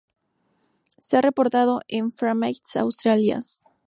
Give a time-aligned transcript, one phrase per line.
[0.97, 3.61] Se ha reportado en "Phragmites australis".